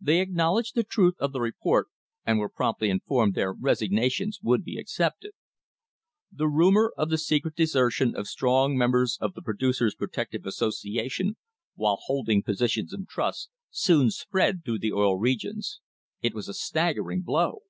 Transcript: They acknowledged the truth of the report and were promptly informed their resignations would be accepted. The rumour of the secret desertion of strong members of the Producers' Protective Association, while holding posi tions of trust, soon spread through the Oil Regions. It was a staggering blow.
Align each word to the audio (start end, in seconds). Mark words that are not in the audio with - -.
They 0.00 0.20
acknowledged 0.20 0.74
the 0.74 0.82
truth 0.82 1.14
of 1.20 1.30
the 1.30 1.40
report 1.40 1.86
and 2.26 2.40
were 2.40 2.48
promptly 2.48 2.90
informed 2.90 3.36
their 3.36 3.52
resignations 3.52 4.40
would 4.42 4.64
be 4.64 4.76
accepted. 4.76 5.34
The 6.32 6.48
rumour 6.48 6.92
of 6.98 7.10
the 7.10 7.16
secret 7.18 7.54
desertion 7.54 8.16
of 8.16 8.26
strong 8.26 8.76
members 8.76 9.16
of 9.20 9.34
the 9.34 9.40
Producers' 9.42 9.94
Protective 9.94 10.46
Association, 10.46 11.36
while 11.76 12.00
holding 12.06 12.42
posi 12.42 12.70
tions 12.72 12.92
of 12.92 13.06
trust, 13.06 13.50
soon 13.70 14.10
spread 14.10 14.64
through 14.64 14.80
the 14.80 14.90
Oil 14.92 15.16
Regions. 15.16 15.78
It 16.20 16.34
was 16.34 16.48
a 16.48 16.54
staggering 16.54 17.22
blow. 17.22 17.60